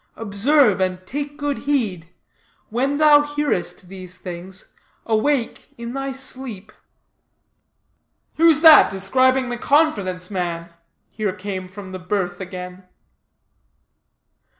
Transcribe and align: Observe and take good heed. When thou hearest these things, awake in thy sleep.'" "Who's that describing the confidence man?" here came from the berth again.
Observe 0.15 0.79
and 0.81 1.05
take 1.05 1.37
good 1.37 1.59
heed. 1.59 2.09
When 2.69 2.97
thou 2.97 3.21
hearest 3.21 3.87
these 3.87 4.17
things, 4.17 4.73
awake 5.05 5.71
in 5.77 5.93
thy 5.93 6.11
sleep.'" 6.11 6.71
"Who's 8.37 8.61
that 8.61 8.89
describing 8.89 9.49
the 9.49 9.59
confidence 9.59 10.31
man?" 10.31 10.71
here 11.11 11.33
came 11.33 11.67
from 11.67 11.91
the 11.91 11.99
berth 11.99 12.41
again. 12.41 12.85